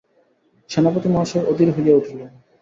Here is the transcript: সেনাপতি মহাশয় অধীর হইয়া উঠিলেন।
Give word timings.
সেনাপতি 0.69 1.07
মহাশয় 1.07 1.47
অধীর 1.51 1.69
হইয়া 1.75 1.93
উঠিলেন। 1.95 2.29